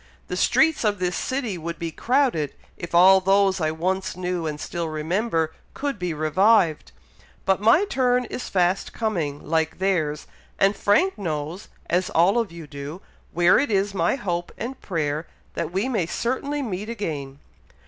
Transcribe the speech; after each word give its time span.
The 0.29 0.35
streets 0.35 0.83
of 0.83 0.97
this 0.97 1.15
city 1.15 1.59
would 1.59 1.77
be 1.77 1.91
crowded, 1.91 2.55
if 2.75 2.95
all 2.95 3.21
those 3.21 3.61
I 3.61 3.69
once 3.69 4.15
knew 4.17 4.47
and 4.47 4.59
still 4.59 4.89
remember, 4.89 5.53
could 5.75 5.99
be 5.99 6.11
revived; 6.11 6.91
but 7.45 7.61
my 7.61 7.85
turn 7.85 8.25
is 8.25 8.49
fast 8.49 8.93
coming, 8.93 9.47
like 9.47 9.77
theirs, 9.77 10.25
and 10.57 10.75
Frank 10.75 11.19
knows, 11.19 11.67
as 11.87 12.09
all 12.09 12.39
of 12.39 12.51
you 12.51 12.65
do, 12.65 12.99
where 13.31 13.59
it 13.59 13.69
is 13.69 13.93
my 13.93 14.15
hope 14.15 14.51
and 14.57 14.81
prayer 14.81 15.27
that 15.53 15.71
we 15.71 15.87
may 15.87 16.07
certainly 16.07 16.63
meet 16.63 16.89
again." 16.89 17.37